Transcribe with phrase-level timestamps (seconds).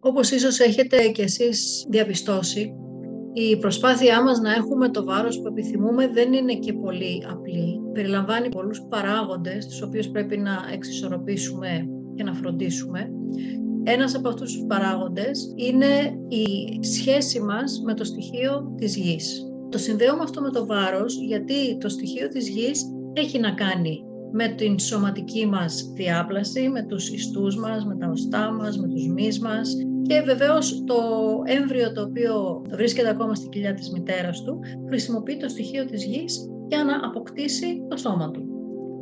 [0.00, 2.74] Όπως ίσως έχετε και εσείς διαπιστώσει,
[3.32, 7.80] η προσπάθειά μας να έχουμε το βάρος που επιθυμούμε δεν είναι και πολύ απλή.
[7.92, 13.10] Περιλαμβάνει πολλούς παράγοντες, τους οποίους πρέπει να εξισορροπήσουμε και να φροντίσουμε.
[13.82, 15.86] Ένας από αυτούς τους παράγοντες είναι
[16.28, 16.44] η
[16.84, 19.42] σχέση μας με το στοιχείο της γης.
[19.68, 24.48] Το συνδέουμε αυτό με το βάρος γιατί το στοιχείο της γης έχει να κάνει με
[24.48, 29.40] την σωματική μας διάπλαση, με τους ιστούς μας, με τα οστά μας, με τους μυς
[29.40, 30.96] μας και βεβαίως το
[31.44, 36.50] έμβριο το οποίο βρίσκεται ακόμα στην κοιλιά της μητέρας του χρησιμοποιεί το στοιχείο της γης
[36.68, 38.46] για να αποκτήσει το σώμα του.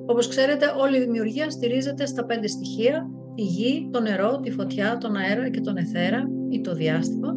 [0.07, 4.99] Όπως ξέρετε όλη η δημιουργία στηρίζεται στα πέντε στοιχεία, τη γη, το νερό, τη φωτιά,
[4.99, 7.37] τον αέρα και τον εθέρα ή το διάστημα.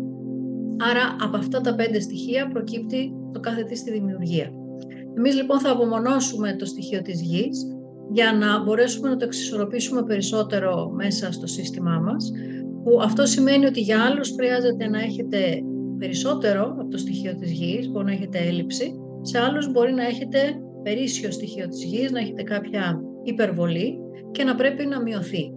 [0.91, 4.51] Άρα από αυτά τα πέντε στοιχεία προκύπτει το κάθε τι στη δημιουργία.
[5.17, 7.76] Εμείς λοιπόν θα απομονώσουμε το στοιχείο της γης
[8.11, 12.31] για να μπορέσουμε να το εξισορροπήσουμε περισσότερο μέσα στο σύστημά μας,
[12.83, 15.61] που αυτό σημαίνει ότι για άλλους χρειάζεται να έχετε
[15.97, 20.39] περισσότερο από το στοιχείο της γης, μπορεί να έχετε έλλειψη, σε άλλους μπορεί να έχετε
[20.83, 23.97] περίσσιο στοιχείο της γης, να έχετε κάποια υπερβολή
[24.31, 25.51] και να πρέπει να μειωθεί.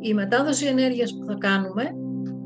[0.00, 1.82] Η μετάδοση ενέργειας που θα κάνουμε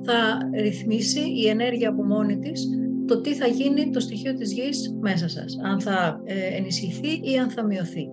[0.03, 2.69] θα ρυθμίσει η ενέργεια από μόνη της
[3.07, 7.39] το τι θα γίνει το στοιχείο της γης μέσα σας, αν θα ε, ενισχυθεί ή
[7.39, 8.07] αν θα μειωθεί.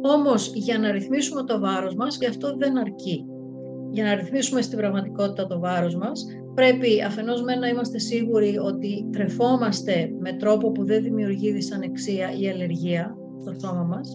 [0.00, 3.24] Όμως για να ρυθμίσουμε το βάρος μας, γι' αυτό δεν αρκεί.
[3.90, 6.24] Για να ρυθμίσουμε στην πραγματικότητα το βάρος μας,
[6.54, 12.48] πρέπει αφενός με να είμαστε σίγουροι ότι τρεφόμαστε με τρόπο που δεν δημιουργεί δυσανεξία ή
[12.48, 14.14] αλλεργία στο σώμα μας.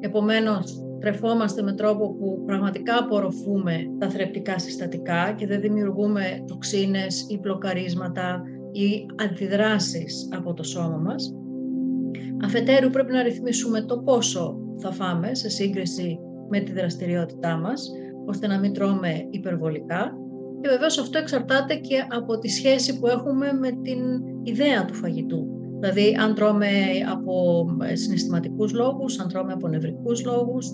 [0.00, 7.38] Επομένως, τρεφόμαστε με τρόπο που πραγματικά απορροφούμε τα θρεπτικά συστατικά και δεν δημιουργούμε τοξίνες ή
[7.38, 11.34] μπλοκαρίσματα ή αντιδράσεις από το σώμα μας.
[12.44, 16.18] Αφετέρου πρέπει να ρυθμίσουμε το πόσο θα φάμε σε σύγκριση
[16.48, 17.90] με τη δραστηριότητά μας,
[18.26, 20.12] ώστε να μην τρώμε υπερβολικά.
[20.60, 24.00] Και βεβαίως αυτό εξαρτάται και από τη σχέση που έχουμε με την
[24.42, 25.46] ιδέα του φαγητού.
[25.80, 26.68] Δηλαδή αν τρώμε
[27.12, 30.66] από συναισθηματικούς λόγους, αν τρώμε από νευρικούς λόγους,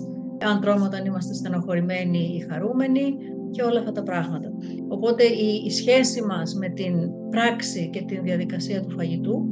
[0.45, 3.15] αν τρώμε όταν είμαστε στενοχωρημένοι ή χαρούμενοι
[3.51, 4.51] και όλα αυτά τα πράγματα.
[4.87, 6.93] Οπότε η, η σχέση μας με την
[7.29, 9.45] πράξη και την διαδικασία του φαγητού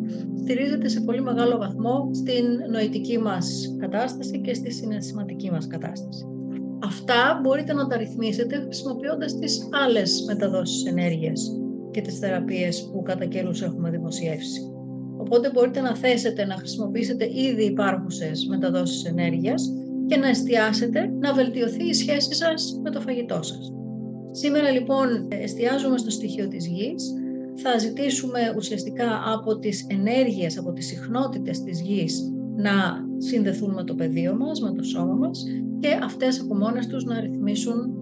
[0.43, 6.25] στηρίζεται σε πολύ μεγάλο βαθμό στην νοητική μας κατάσταση και στη συναισθηματική μας κατάσταση.
[6.83, 11.51] Αυτά μπορείτε να τα ρυθμίσετε χρησιμοποιώντας τις άλλες μεταδόσεις ενέργειας
[11.91, 14.61] και τις θεραπείες που κατά καιρούς έχουμε δημοσιεύσει.
[15.17, 19.73] Οπότε μπορείτε να θέσετε να χρησιμοποιήσετε ήδη υπάρχουσες μεταδόσεις ενέργειας
[20.05, 23.73] και να εστιάσετε να βελτιωθεί η σχέση σας με το φαγητό σας.
[24.31, 27.13] Σήμερα λοιπόν εστιάζουμε στο στοιχείο της γης.
[27.55, 32.71] Θα ζητήσουμε ουσιαστικά από τις ενέργειες, από τις συχνότητες της γης να
[33.17, 35.43] συνδεθούν με το πεδίο μας, με το σώμα μας
[35.79, 37.93] και αυτές από μόνες τους να ρυθμίσουν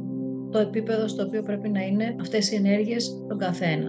[0.51, 3.87] το επίπεδο στο οποίο πρέπει να είναι αυτές οι ενέργειες τον καθένα.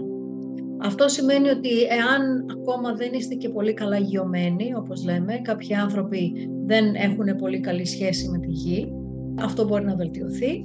[0.81, 6.33] Αυτό σημαίνει ότι εάν ακόμα δεν είστε και πολύ καλά γιωμένοι, όπως λέμε, κάποιοι άνθρωποι
[6.67, 8.93] δεν έχουν πολύ καλή σχέση με τη γη,
[9.41, 10.63] αυτό μπορεί να βελτιωθεί.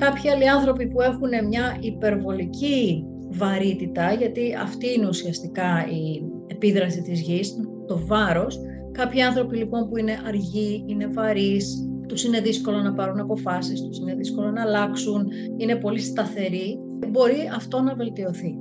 [0.00, 7.20] Κάποιοι άλλοι άνθρωποι που έχουν μια υπερβολική βαρύτητα, γιατί αυτή είναι ουσιαστικά η επίδραση της
[7.20, 7.56] γης,
[7.86, 8.58] το βάρος.
[8.92, 13.98] Κάποιοι άνθρωποι λοιπόν που είναι αργοί, είναι βαρύς, τους είναι δύσκολο να πάρουν αποφάσεις, τους
[13.98, 16.78] είναι δύσκολο να αλλάξουν, είναι πολύ σταθεροί,
[17.08, 18.54] μπορεί αυτό να βελτιωθεί.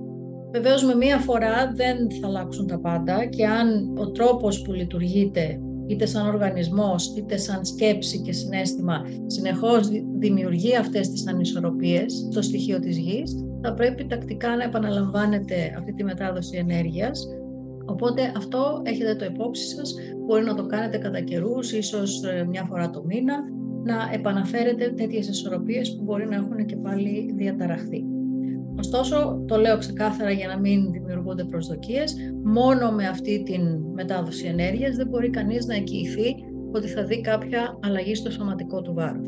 [0.52, 5.60] Βεβαίως με μία φορά δεν θα αλλάξουν τα πάντα και αν ο τρόπος που λειτουργείτε
[5.90, 12.80] είτε σαν οργανισμός, είτε σαν σκέψη και συνέστημα, συνεχώς δημιουργεί αυτές τις ανισορροπίες στο στοιχείο
[12.80, 17.28] της γης, θα πρέπει τακτικά να επαναλαμβάνετε αυτή τη μετάδοση ενέργειας.
[17.86, 19.94] Οπότε αυτό έχετε το υπόψη σας,
[20.26, 23.36] μπορεί να το κάνετε κατά καιρούς, ίσως ε, μια φορά το μήνα,
[23.84, 28.04] να επαναφέρετε τέτοιες ισορροπίες που μπορεί να έχουν και πάλι διαταραχθεί.
[28.80, 33.60] Ωστόσο, το λέω ξεκάθαρα για να μην δημιουργούνται προσδοκίες, μόνο με αυτή τη
[33.94, 36.36] μετάδοση ενέργειας δεν μπορεί κανείς να εγγυηθεί
[36.72, 39.28] ότι θα δει κάποια αλλαγή στο σωματικό του βάρος.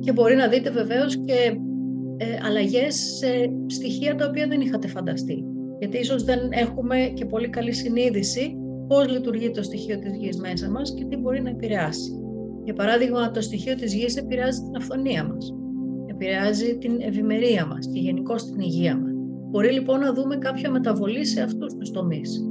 [0.00, 1.56] Και μπορεί να δείτε βεβαίως και
[2.16, 3.28] ε, αλλαγές σε
[3.66, 5.44] στοιχεία τα οποία δεν είχατε φανταστεί.
[5.78, 8.56] Γιατί ίσως δεν έχουμε και πολύ καλή συνείδηση
[8.88, 12.20] πώς λειτουργεί το στοιχείο της γης μέσα μας και τι μπορεί να επηρεάσει.
[12.64, 15.55] Για παράδειγμα, το στοιχείο της γης επηρεάζει την αυθονία μας
[16.16, 19.10] επηρεάζει την ευημερία μας και γενικώ την υγεία μας.
[19.50, 22.44] Μπορεί λοιπόν να δούμε κάποια μεταβολή σε αυτούς τους τομείς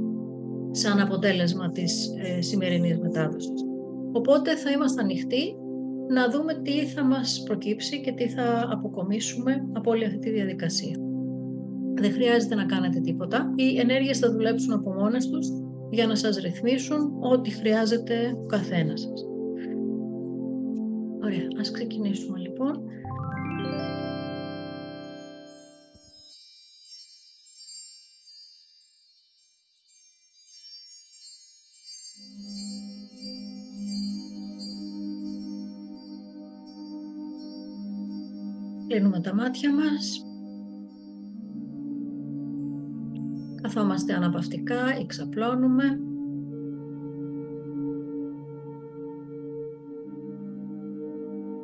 [0.70, 3.64] σαν αποτέλεσμα της ε, σημερινής μετάδοσης.
[4.12, 5.56] Οπότε θα είμαστε ανοιχτοί
[6.08, 10.96] να δούμε τι θα μας προκύψει και τι θα αποκομίσουμε από όλη αυτή τη διαδικασία.
[11.94, 13.52] Δεν χρειάζεται να κάνετε τίποτα.
[13.54, 15.48] Οι ενέργειες θα δουλέψουν από μόνες τους
[15.90, 19.24] για να σας ρυθμίσουν ό,τι χρειάζεται ο καθένας σας.
[21.24, 22.84] Ωραία, ας ξεκινήσουμε λοιπόν.
[38.88, 40.24] Κλείνουμε τα μάτια μας.
[43.62, 45.98] Καθόμαστε αναπαυτικά, εξαπλώνουμε.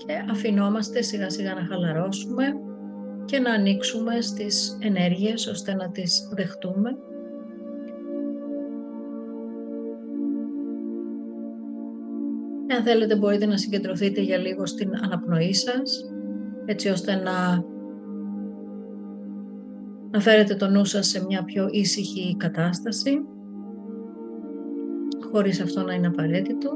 [0.06, 2.44] Και αφινόμαστε σιγά σιγά να χαλαρώσουμε
[3.24, 6.90] και να ανοίξουμε στις ενέργειες ώστε να τις δεχτούμε.
[12.76, 16.12] Αν θέλετε μπορείτε να συγκεντρωθείτε για λίγο στην αναπνοή σας,
[16.64, 17.64] έτσι ώστε να,
[20.10, 23.24] να φέρετε το νου σας σε μια πιο ήσυχη κατάσταση,
[25.32, 26.70] χωρίς αυτό να είναι απαραίτητο.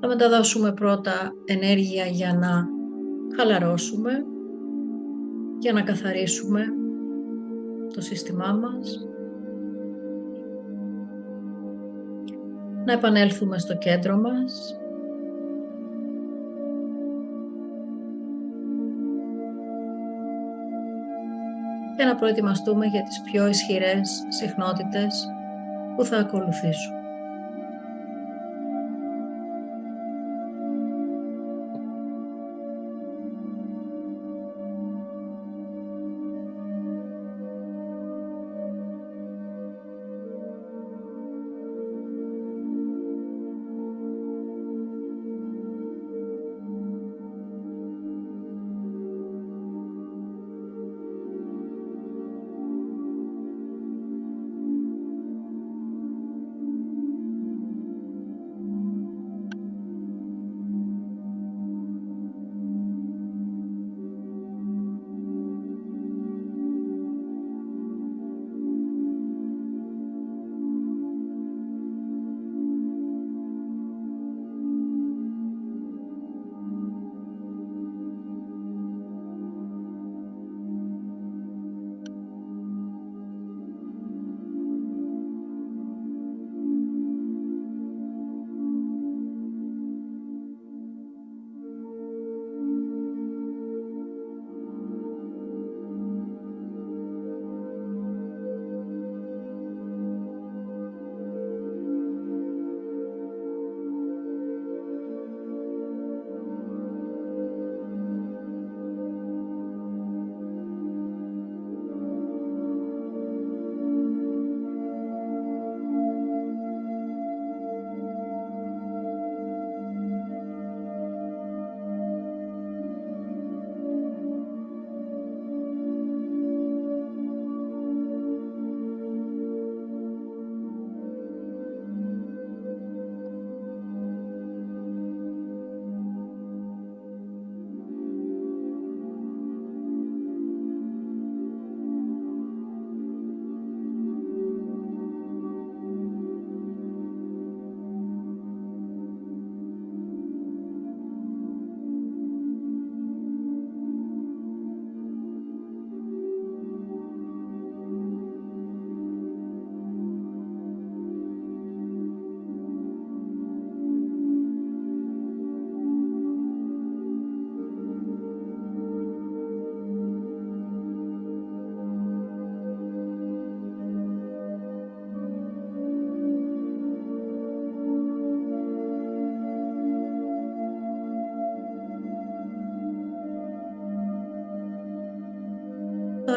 [0.00, 2.66] Θα μεταδώσουμε πρώτα ενέργεια για να
[3.36, 4.24] χαλαρώσουμε,
[5.58, 6.64] για να καθαρίσουμε
[7.94, 9.08] το σύστημά μας.
[12.84, 14.76] Να επανέλθουμε στο κέντρο μας.
[21.96, 25.28] Και να προετοιμαστούμε για τις πιο ισχυρές συχνότητες
[25.96, 27.05] που θα ακολουθήσουν.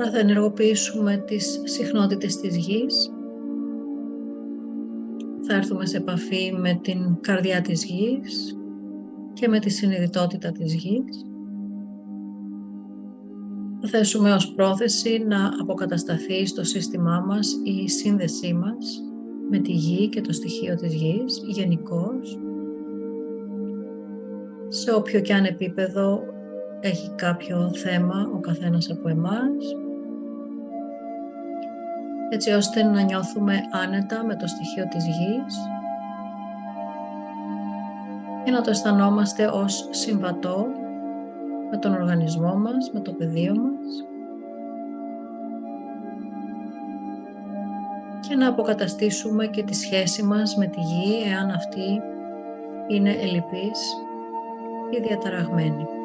[0.09, 3.13] Θα ενεργοποιήσουμε τις συχνότητες της γης.
[5.41, 8.57] Θα έρθουμε σε επαφή με την καρδιά της γης
[9.33, 11.25] και με τη συνειδητότητα της γης.
[13.81, 19.03] Θα θέσουμε ως πρόθεση να αποκατασταθεί στο σύστημά μας η σύνδεσή μας
[19.49, 22.11] με τη γη και το στοιχείο της γης γενικώ.
[24.67, 26.23] σε όποιο και αν επίπεδο
[26.81, 29.75] έχει κάποιο θέμα ο καθένας από εμάς
[32.29, 35.57] έτσι ώστε να νιώθουμε άνετα με το στοιχείο της γης
[38.43, 40.67] και να το αισθανόμαστε ως συμβατό
[41.71, 44.03] με τον οργανισμό μας, με το πεδίο μας
[48.27, 52.01] και να αποκαταστήσουμε και τη σχέση μας με τη γη εάν αυτή
[52.87, 53.79] είναι ελλειπής
[54.89, 55.98] ή διαταραγμένη.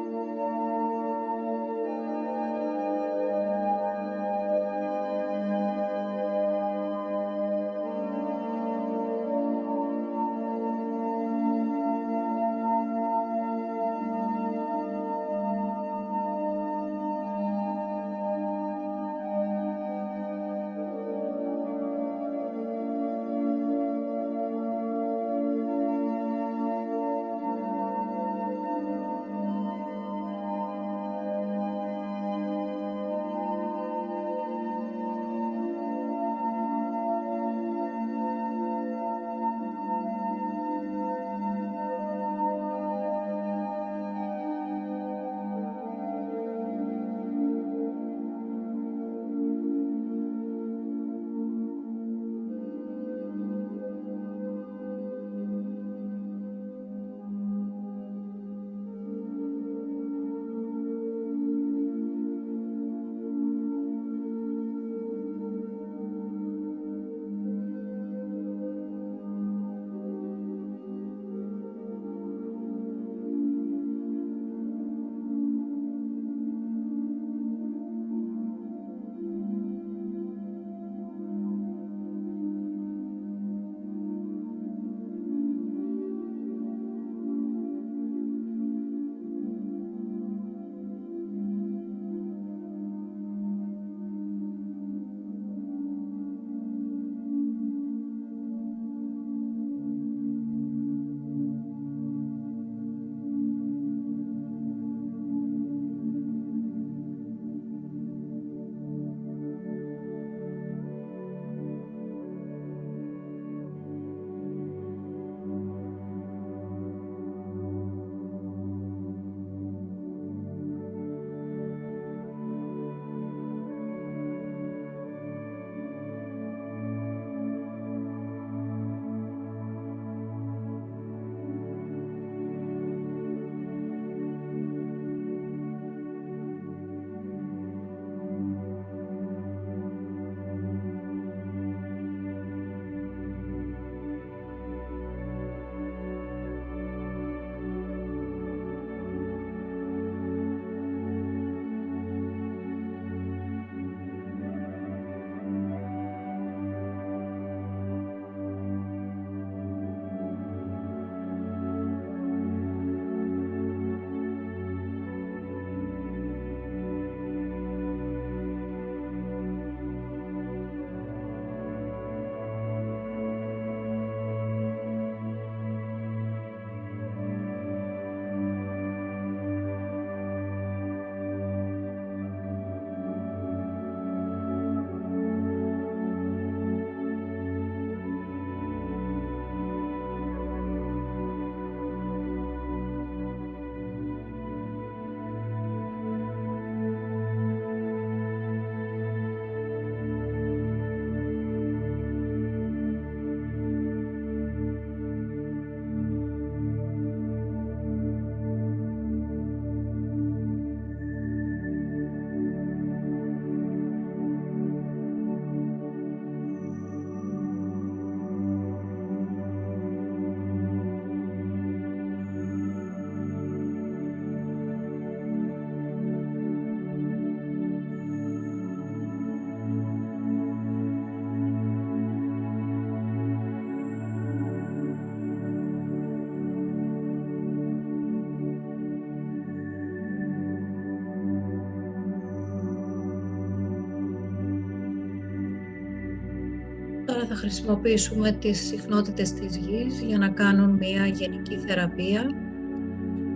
[247.35, 252.31] Θα χρησιμοποιήσουμε τις συχνότητες της γης για να κάνουν μια γενική θεραπεία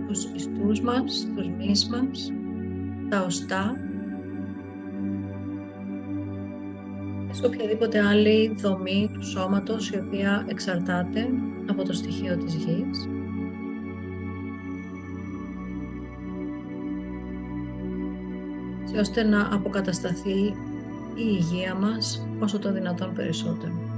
[0.07, 2.31] τους ιστούς μας, τους μυς μας,
[3.09, 3.75] τα οστά
[7.27, 11.29] και σε οποιαδήποτε άλλη δομή του σώματος η οποία εξαρτάται
[11.69, 13.07] από το στοιχείο της γης.
[18.99, 20.39] ώστε να αποκατασταθεί
[21.15, 23.88] η υγεία μας όσο το δυνατόν περισσότερο.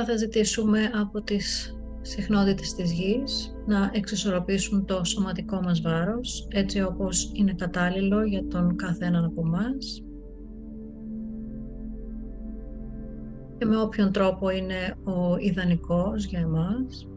[0.00, 6.82] Τώρα θα ζητήσουμε από τις συχνότητες της γης να εξισορροπήσουν το σωματικό μας βάρος έτσι
[6.82, 10.02] όπως είναι κατάλληλο για τον κάθε έναν από μας
[13.58, 17.09] και με όποιον τρόπο είναι ο ιδανικός για εμάς.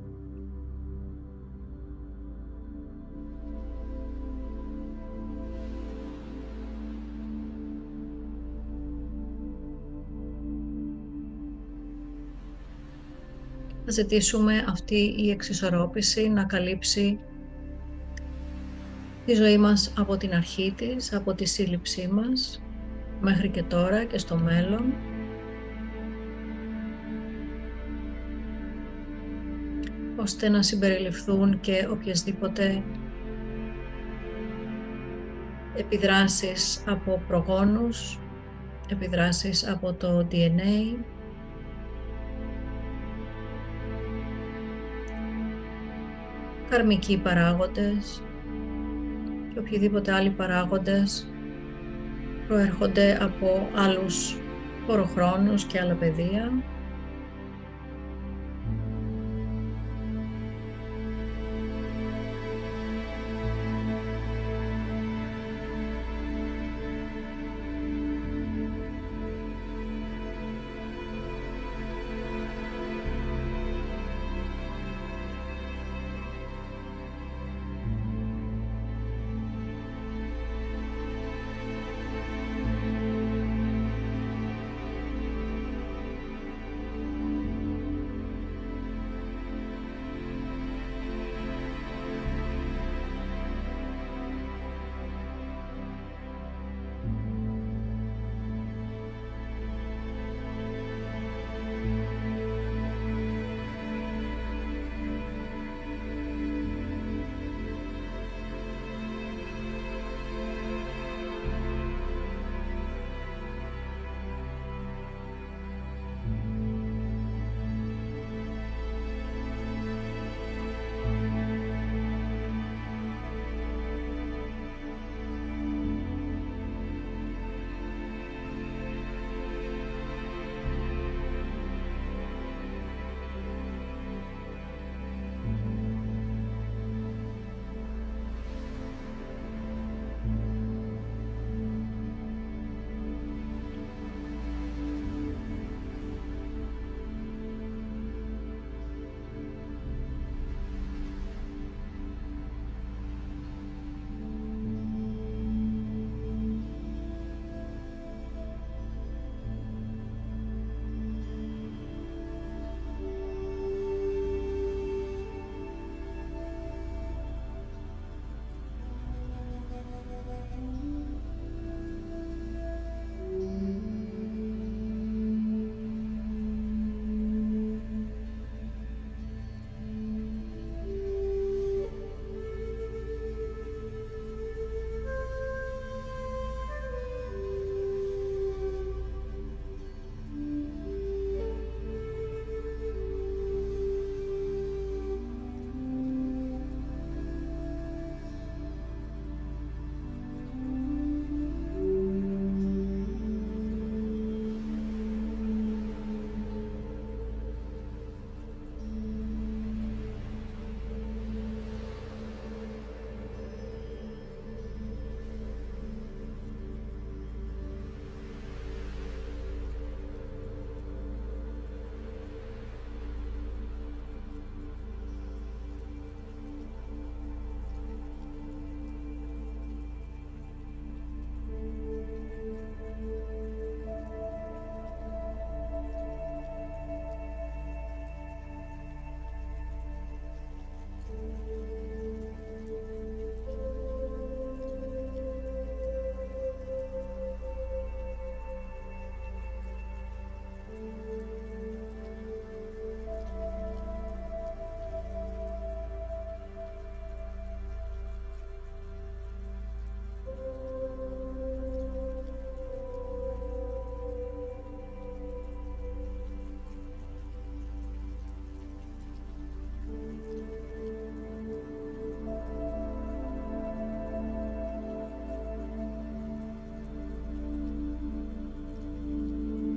[13.85, 17.19] Θα ζητήσουμε αυτή η εξισορρόπηση να καλύψει
[19.25, 22.61] τη ζωή μας από την αρχή της, από τη σύλληψή μας,
[23.21, 24.93] μέχρι και τώρα και στο μέλλον.
[30.15, 32.83] ώστε να συμπεριληφθούν και οποιασδήποτε
[35.75, 38.19] επιδράσεις από προγόνους,
[38.89, 40.97] επιδράσεις από το DNA,
[46.73, 48.21] καρμικοί παράγοντες
[49.53, 51.27] και οποιοδήποτε άλλοι παράγοντες
[52.47, 54.35] προέρχονται από άλλους
[54.87, 56.51] χωροχρόνους και άλλα πεδία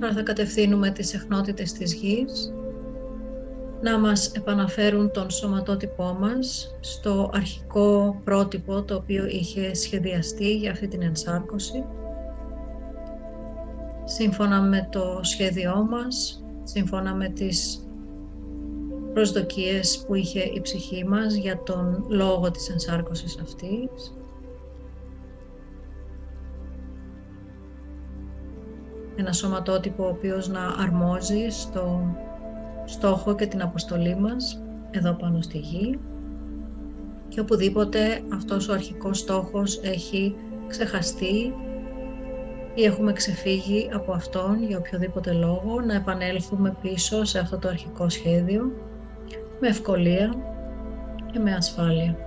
[0.07, 2.53] Τώρα θα κατευθύνουμε τις εχνότητες της γης
[3.81, 10.87] να μας επαναφέρουν τον σωματότυπό μας στο αρχικό πρότυπο το οποίο είχε σχεδιαστεί για αυτή
[10.87, 11.83] την ενσάρκωση.
[14.03, 17.87] Σύμφωνα με το σχέδιό μας, σύμφωνα με τις
[19.13, 24.16] προσδοκίες που είχε η ψυχή μας για τον λόγο της ενσάρκωσης αυτής.
[29.27, 32.15] Ένα σωματότυπο ο οποίος να αρμόζει στο
[32.85, 34.61] στόχο και την αποστολή μας
[34.91, 35.99] εδώ πάνω στη γη
[37.27, 40.35] και οπουδήποτε αυτός ο αρχικός στόχος έχει
[40.67, 41.53] ξεχαστεί
[42.73, 48.09] ή έχουμε ξεφύγει από αυτόν για οποιοδήποτε λόγο να επανέλθουμε πίσω σε αυτό το αρχικό
[48.09, 48.71] σχέδιο
[49.59, 50.33] με ευκολία
[51.31, 52.26] και με ασφάλεια.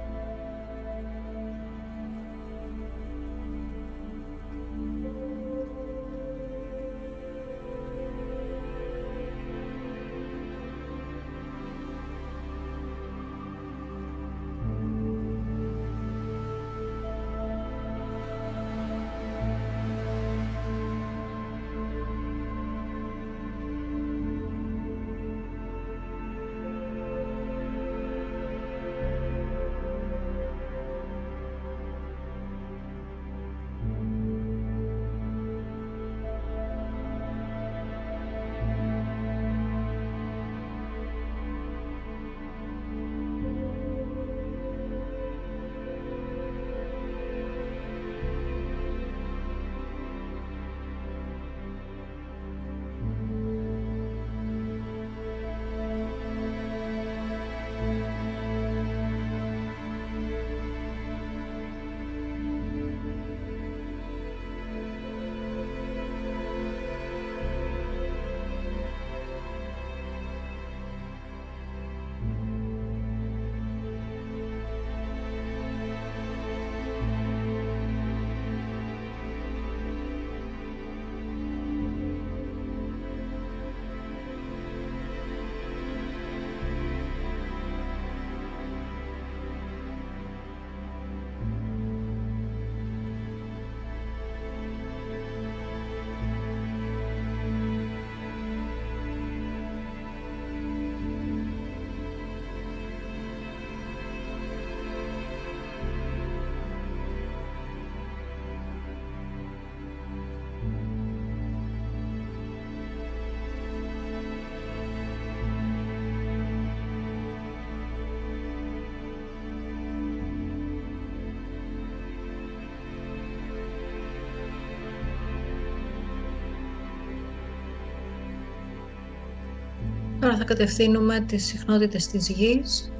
[130.30, 132.92] Τώρα θα κατευθύνουμε τις συχνότητες της γης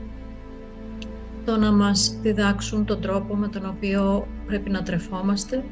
[1.44, 5.64] το να μας διδάξουν τον τρόπο με τον οποίο πρέπει να τρεφόμαστε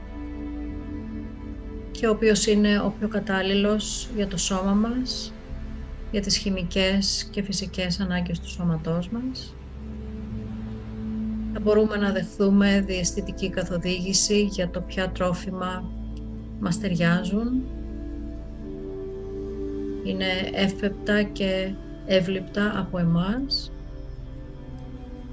[1.91, 5.33] και ο οποίος είναι ο πιο κατάλληλος για το σώμα μας,
[6.11, 9.55] για τις χημικές και φυσικές ανάγκες του σώματός μας.
[11.53, 15.91] Θα μπορούμε να δεχθούμε διαισθητική καθοδήγηση για το ποια τρόφιμα
[16.61, 17.63] μας ταιριάζουν
[20.09, 21.73] είναι εύπεπτα και
[22.07, 23.73] εύληπτα από εμάς.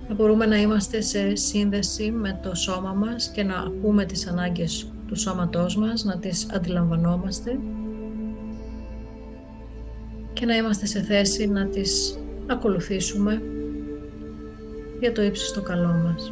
[0.08, 4.92] Θα μπορούμε να είμαστε σε σύνδεση με το σώμα μας και να ακούμε τις ανάγκες
[5.08, 7.60] του σώματός μας, να τις αντιλαμβανόμαστε
[10.34, 13.42] και να είμαστε σε θέση να τις ακολουθήσουμε
[15.00, 16.32] για το ύψιστο καλό μας.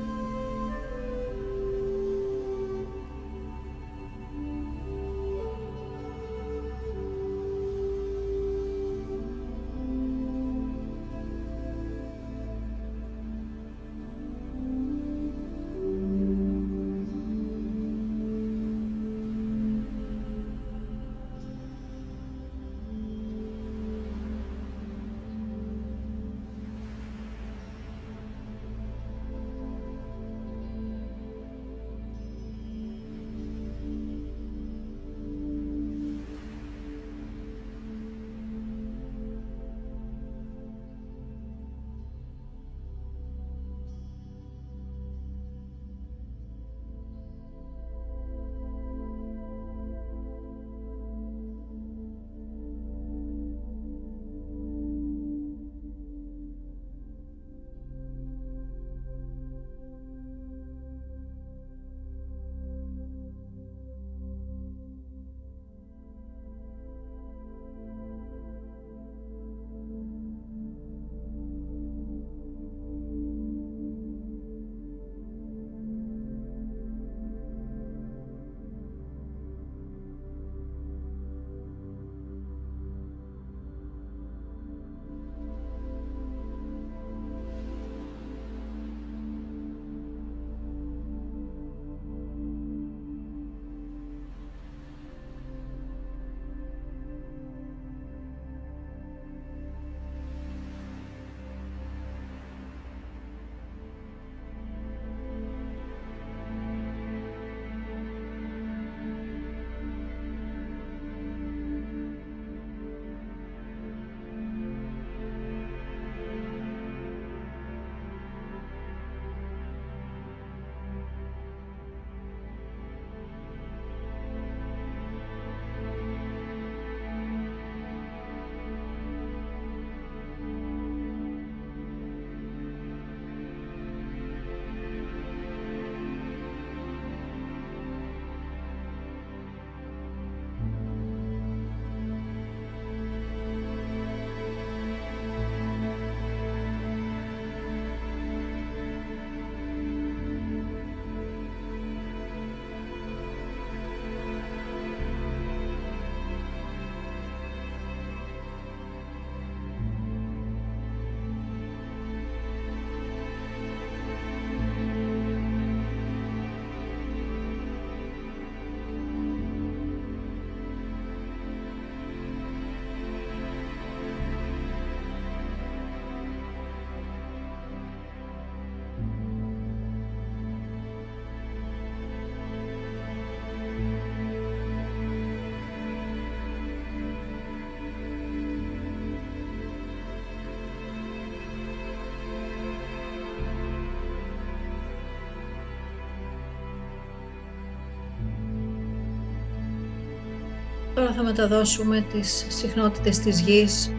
[201.04, 203.92] Τώρα θα μεταδώσουμε τις συχνότητες της γης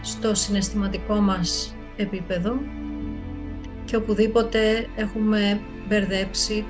[0.00, 2.58] στο συναισθηματικό μας επίπεδο
[3.84, 6.64] και οπουδήποτε έχουμε μπερδέψει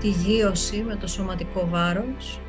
[0.00, 2.40] τη γύρωση με το σωματικό βάρος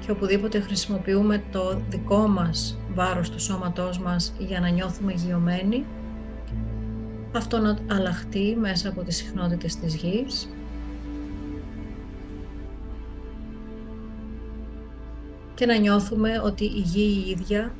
[0.00, 5.84] και οπουδήποτε χρησιμοποιούμε το δικό μας βάρος του σώματός μας για να νιώθουμε γειωμένοι,
[7.32, 10.48] αυτό να αλλάχτεί μέσα από τις συχνότητες της γης.
[15.56, 17.74] Και να νιώθουμε ότι η γη η ίδια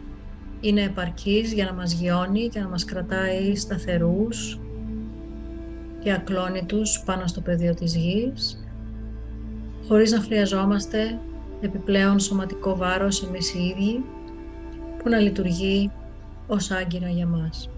[0.60, 4.60] είναι επαρκής για να μας γιώνει και να μας κρατάει σταθερούς
[6.02, 8.64] και ακλόνητους πάνω στο πεδίο της γης,
[9.88, 11.20] χωρίς να χρειαζόμαστε
[11.60, 14.04] επιπλέον σωματικό βάρος εμείς οι ίδιοι,
[14.98, 15.90] που να λειτουργεί
[16.46, 17.70] ως άγκυρα για μας.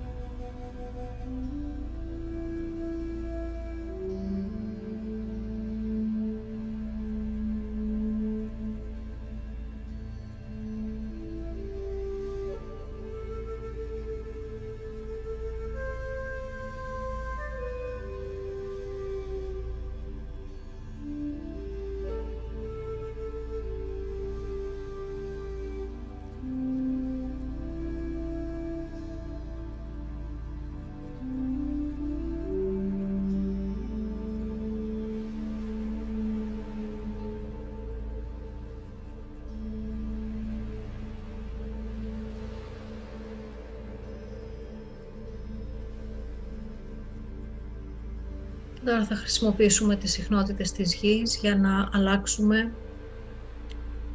[49.08, 52.72] Θα χρησιμοποιήσουμε τις συχνότητες της γης για να αλλάξουμε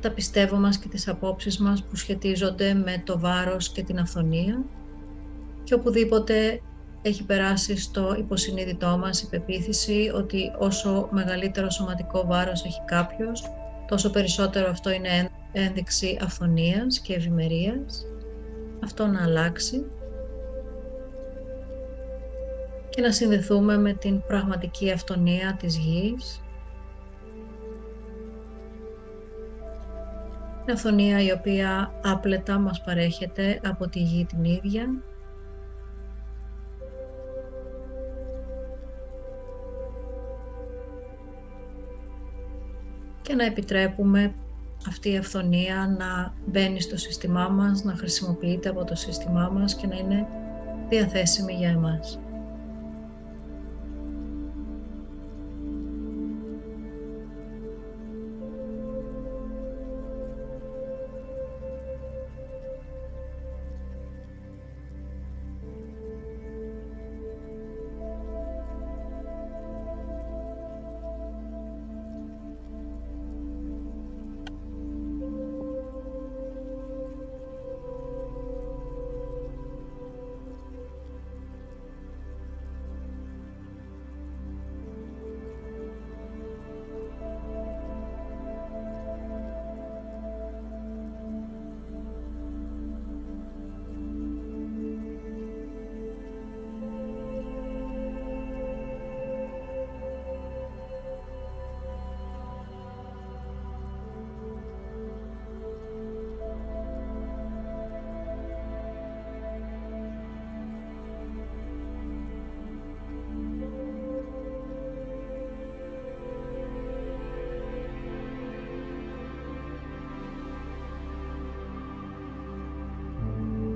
[0.02, 4.64] τα πιστεύω μας και τις απόψεις μας που σχετίζονται με το βάρος και την αυθονία
[5.64, 6.62] και οπουδήποτε
[7.02, 13.52] έχει περάσει στο υποσυνείδητό μας η πεποίθηση ότι όσο μεγαλύτερο σωματικό βάρος έχει κάποιος,
[13.88, 18.06] τόσο περισσότερο αυτό είναι ένδειξη αυθονίας και ευημερίας.
[18.84, 19.86] Αυτό να αλλάξει
[22.96, 26.42] και να συνδεθούμε με την πραγματική αυτονία της γης.
[30.66, 34.86] Μια αυθονία η οποία άπλετα μας παρέχεται από τη γη την ίδια.
[43.22, 44.34] Και να επιτρέπουμε
[44.88, 49.88] αυτή η αυθονία να μπαίνει στο σύστημά μας, να χρησιμοποιείται από το σύστημά μας και
[49.88, 50.28] να είναι
[50.90, 52.20] διαθέσιμη για εμάς.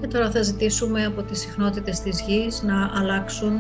[0.07, 3.59] Και τώρα θα ζητήσουμε από τις συχνότητες της γης να αλλάξουν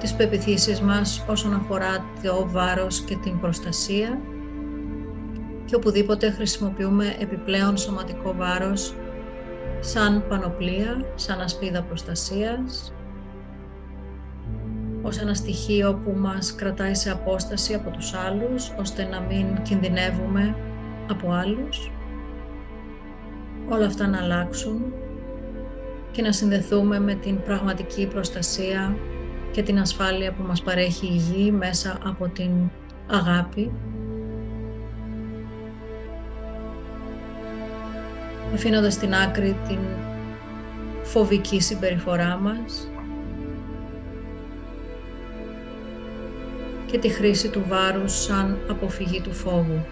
[0.00, 4.20] τις πεπιθήσεις μας όσον αφορά το βάρος και την προστασία
[5.64, 8.94] και οπουδήποτε χρησιμοποιούμε επιπλέον σωματικό βάρος
[9.80, 12.92] σαν πανοπλία, σαν ασπίδα προστασίας,
[15.02, 20.56] ως ένα στοιχείο που μας κρατάει σε απόσταση από τους άλλους, ώστε να μην κινδυνεύουμε
[21.10, 21.90] από άλλους.
[23.68, 24.92] Όλα αυτά να αλλάξουν
[26.12, 28.96] και να συνδεθούμε με την πραγματική προστασία
[29.50, 32.50] και την ασφάλεια που μας παρέχει η γη μέσα από την
[33.06, 33.70] αγάπη.
[38.54, 39.78] Αφήνοντας στην άκρη την
[41.02, 42.90] φοβική συμπεριφορά μας
[46.86, 49.84] και τη χρήση του βάρους σαν αποφυγή του φόβου.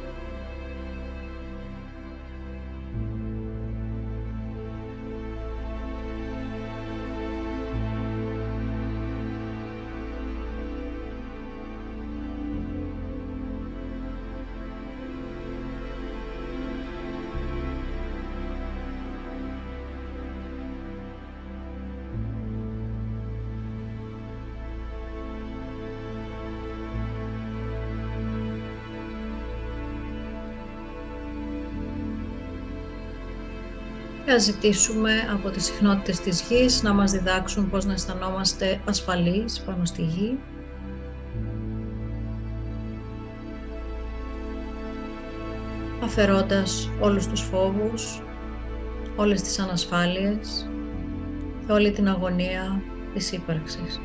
[34.28, 39.60] Και ας ζητήσουμε από τις συχνότητες της γης να μας διδάξουν πώς να αισθανόμαστε ασφαλείς
[39.60, 40.38] πάνω στη γη.
[46.02, 48.22] Αφαιρώντας όλους τους φόβους,
[49.16, 50.68] όλες τις ανασφάλειες
[51.66, 52.82] και όλη την αγωνία
[53.14, 54.00] της ύπαρξης.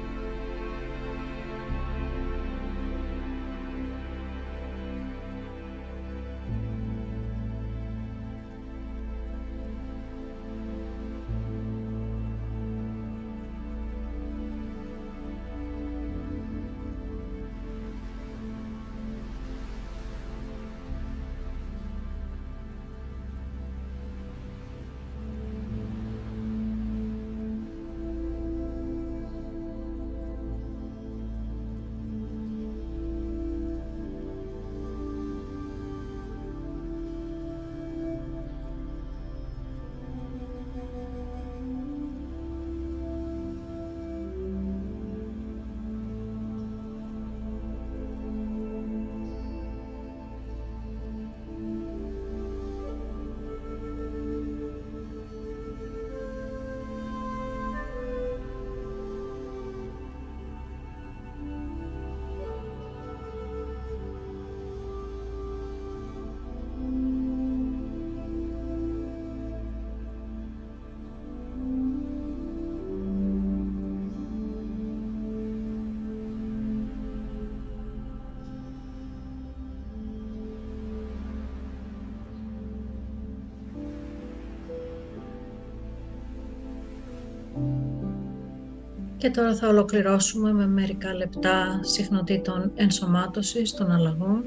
[89.23, 94.43] Και τώρα θα ολοκληρώσουμε με μερικά λεπτά συχνοτήτων ενσωμάτωσης των αλλαγών.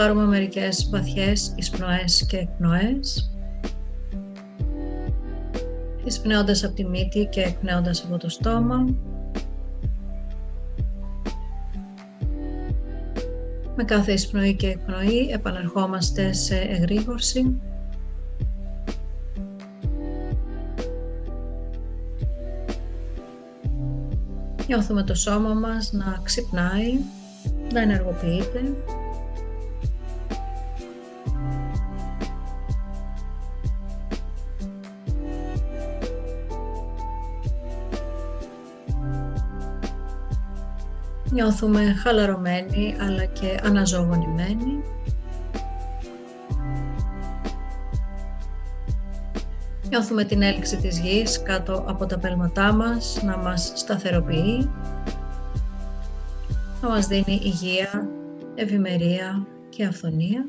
[0.00, 3.30] Πάρουμε μερικές βαθιές εισπνοές και εκπνοές.
[6.04, 8.94] Εισπνέοντας από τη μύτη και εκπνέοντας από το στόμα.
[13.76, 17.60] Με κάθε εισπνοή και εκπνοή επανερχόμαστε σε εγρήγορση.
[24.66, 26.98] Νιώθουμε το σώμα μας να ξυπνάει,
[27.72, 28.60] να ενεργοποιείται.
[41.40, 44.82] Νιώθουμε χαλαρωμένοι αλλά και αναζωογονημένοι.
[49.88, 54.70] Νιώθουμε την έλξη της γης κάτω από τα πέλματά μας να μας σταθεροποιεί,
[56.82, 58.08] να μας δίνει υγεία,
[58.54, 60.46] ευημερία και αυθονία.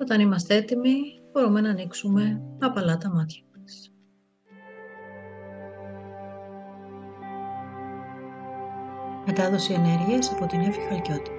[0.00, 0.94] Όταν είμαστε έτοιμοι
[1.32, 3.45] μπορούμε να ανοίξουμε απαλά τα μάτια.
[9.38, 11.35] Μετάδοση ενέργειας από την Εύη Χαλκιώτη.